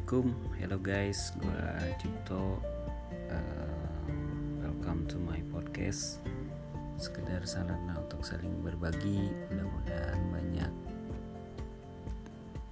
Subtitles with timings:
[0.00, 1.64] Assalamualaikum, hello guys, gue
[2.00, 2.56] Cipto.
[3.28, 4.08] Uh,
[4.64, 6.24] welcome to my podcast.
[6.96, 10.72] Sekedar sarana untuk saling berbagi, mudah-mudahan banyak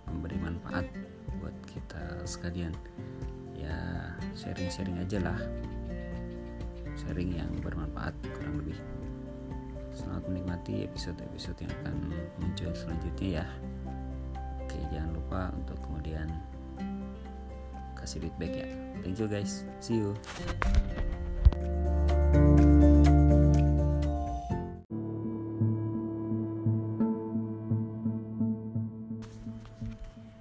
[0.09, 0.89] memberi manfaat
[1.37, 2.73] buat kita sekalian.
[3.53, 3.77] Ya
[4.33, 5.37] sharing-sharing aja lah,
[6.97, 8.81] sharing yang bermanfaat kurang lebih.
[9.93, 11.97] Selamat menikmati episode-episode yang akan
[12.41, 13.47] muncul selanjutnya ya.
[14.65, 16.33] Oke, jangan lupa untuk kemudian
[18.09, 18.69] kasih feedback ya.
[19.05, 19.69] Thank you guys.
[19.85, 20.17] See you.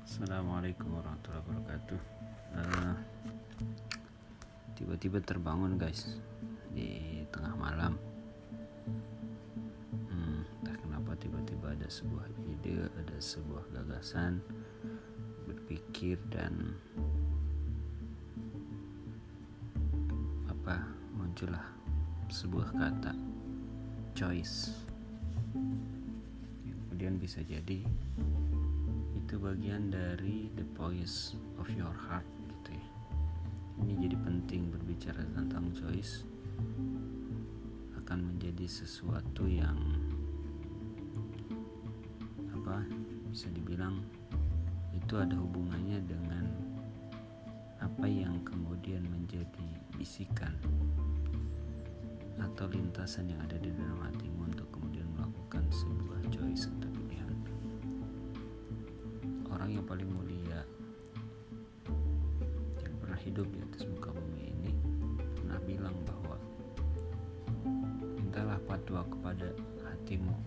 [0.07, 1.99] Assalamualaikum warahmatullahi wabarakatuh.
[2.55, 2.95] Uh,
[4.79, 6.23] tiba-tiba terbangun guys
[6.71, 7.99] di tengah malam.
[10.07, 10.47] Hmm,
[11.19, 14.39] tiba-tiba ada sebuah ide, ada sebuah gagasan
[15.43, 16.79] berpikir dan
[21.37, 21.69] muncullah
[22.33, 23.13] sebuah kata
[24.17, 24.73] choice.
[26.65, 27.85] Kemudian bisa jadi
[29.13, 32.87] itu bagian dari the voice of your heart gitu ya.
[33.85, 36.25] Ini jadi penting berbicara tentang choice.
[38.01, 39.77] Akan menjadi sesuatu yang
[42.49, 42.81] apa
[43.29, 44.01] bisa dibilang
[44.89, 46.66] itu ada hubungannya dengan
[47.97, 49.65] apa yang kemudian menjadi
[49.97, 50.53] bisikan
[52.37, 57.33] atau lintasan yang ada di dalam hatimu untuk kemudian melakukan sebuah choice atau pilihan
[59.49, 60.61] orang yang paling mulia
[62.85, 64.77] yang pernah hidup di atas muka bumi ini
[65.41, 66.37] pernah bilang bahwa
[68.21, 69.49] mintalah fatwa kepada
[69.89, 70.37] hatimu.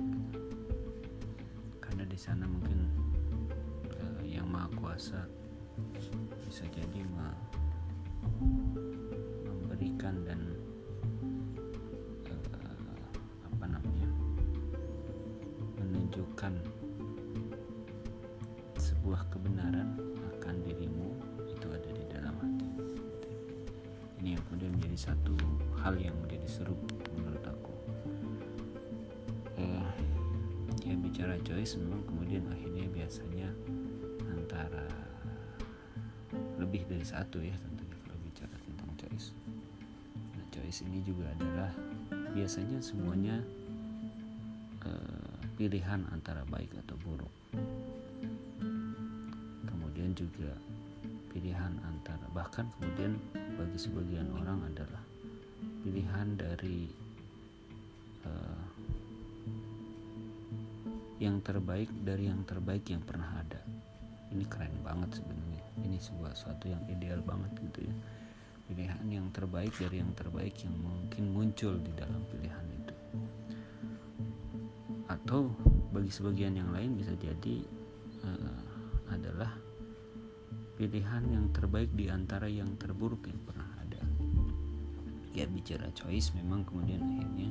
[1.83, 2.87] Karena di sana mungkin
[3.99, 5.40] uh, yang maha kuasa
[6.47, 7.31] bisa jadi ma
[9.47, 10.41] memberikan dan
[12.27, 13.07] uh,
[13.47, 14.09] apa namanya
[15.79, 16.59] menunjukkan
[18.77, 19.95] sebuah kebenaran
[20.37, 21.15] akan dirimu
[21.47, 22.69] itu ada di dalam hati.
[24.21, 25.35] Ini yang kemudian menjadi satu
[25.81, 26.77] hal yang menjadi seru
[27.17, 27.75] menurut aku.
[29.57, 29.89] Uh,
[30.85, 33.49] ya bicara choice memang kemudian akhirnya biasanya
[34.29, 34.89] antara
[36.61, 39.33] lebih dari satu ya tentunya kalau bicara tentang choice.
[40.37, 41.73] Nah choice ini juga adalah
[42.37, 43.41] biasanya semuanya
[44.85, 47.35] uh, pilihan antara baik atau buruk.
[49.65, 50.53] Kemudian juga
[51.33, 53.17] pilihan antara bahkan kemudian
[53.57, 55.03] bagi sebagian orang adalah
[55.81, 56.91] pilihan dari
[58.27, 58.65] uh,
[61.21, 63.61] yang terbaik dari yang terbaik yang pernah ada
[64.31, 65.63] ini keren banget sebenarnya.
[65.83, 67.95] Ini sebuah suatu yang ideal banget gitu ya.
[68.71, 72.95] Pilihan yang terbaik dari yang terbaik yang mungkin muncul di dalam pilihan itu.
[75.11, 75.51] Atau
[75.91, 77.67] bagi sebagian yang lain bisa jadi
[78.23, 78.59] uh,
[79.11, 79.51] adalah
[80.79, 84.03] pilihan yang terbaik di antara yang terburuk yang pernah ada.
[85.35, 87.51] Ya bicara choice memang kemudian akhirnya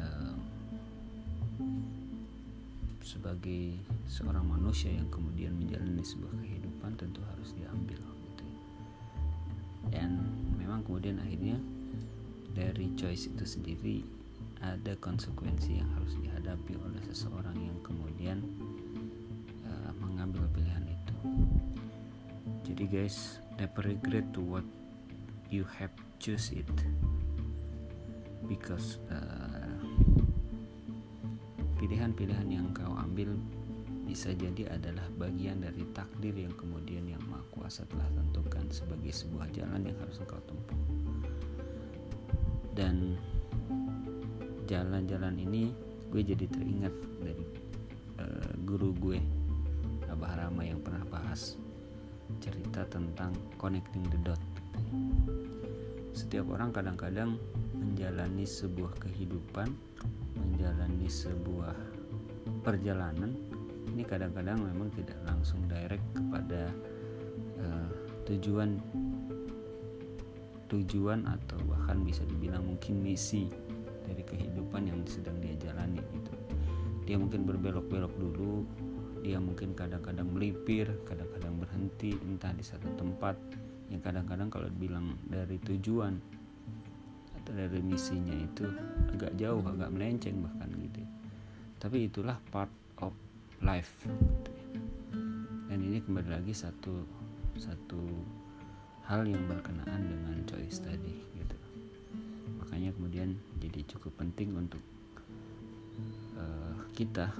[0.00, 0.36] uh,
[3.08, 3.72] sebagai
[4.04, 8.60] seorang manusia yang kemudian menjalani sebuah kehidupan tentu harus diambil gitu ya.
[9.96, 10.28] dan
[10.60, 11.56] memang kemudian akhirnya
[12.52, 14.04] dari choice itu sendiri
[14.60, 18.44] ada konsekuensi yang harus dihadapi oleh seseorang yang kemudian
[19.64, 21.16] uh, mengambil pilihan itu
[22.68, 24.66] jadi guys never regret to what
[25.48, 26.68] you have choose it
[28.44, 29.48] because uh,
[31.78, 33.38] pilihan-pilihan yang kau ambil
[34.02, 39.46] bisa jadi adalah bagian dari takdir yang kemudian yang Maha Kuasa telah tentukan sebagai sebuah
[39.54, 40.80] jalan yang harus engkau tempuh.
[42.72, 43.14] Dan
[44.64, 45.70] jalan-jalan ini
[46.08, 47.44] gue jadi teringat dari
[48.16, 49.20] uh, guru gue
[50.08, 51.60] Abah Rama yang pernah bahas
[52.40, 54.40] cerita tentang connecting the dot.
[56.16, 57.36] Setiap orang kadang-kadang
[57.76, 59.68] menjalani sebuah kehidupan
[60.38, 61.74] menjalani sebuah
[62.62, 63.32] perjalanan
[63.88, 66.70] ini kadang-kadang memang tidak langsung direct kepada
[67.58, 67.90] uh,
[68.28, 68.78] tujuan
[70.68, 73.48] tujuan atau bahkan bisa dibilang mungkin misi
[74.04, 76.32] dari kehidupan yang sedang dia jalani gitu.
[77.08, 78.68] Dia mungkin berbelok-belok dulu
[79.24, 83.34] dia mungkin kadang-kadang melipir kadang-kadang berhenti entah di satu tempat.
[83.88, 86.20] Yang kadang-kadang kalau dibilang dari tujuan
[87.52, 88.64] dari misinya itu
[89.14, 91.02] agak jauh agak melenceng bahkan gitu.
[91.78, 92.72] Tapi itulah part
[93.02, 93.14] of
[93.62, 94.52] life gitu.
[95.68, 97.02] dan ini kembali lagi satu
[97.58, 98.00] satu
[99.10, 101.56] hal yang berkenaan dengan choice tadi gitu.
[102.62, 104.80] Makanya kemudian jadi cukup penting untuk
[106.38, 107.32] uh, kita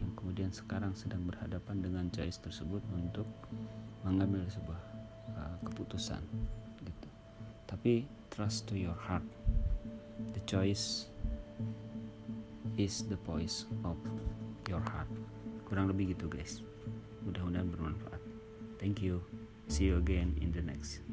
[0.00, 3.26] yang kemudian sekarang sedang berhadapan dengan choice tersebut untuk
[4.06, 4.80] mengambil sebuah
[5.36, 6.22] uh, keputusan
[6.82, 7.08] gitu.
[7.66, 9.22] Tapi trust to your heart.
[10.32, 11.06] The choice
[12.78, 14.00] is the voice of
[14.68, 15.08] your heart.
[15.68, 16.64] Kurang lebih gitu guys.
[17.28, 18.20] Mudah-mudahan bermanfaat.
[18.80, 19.20] Thank you.
[19.68, 21.04] See you again in the next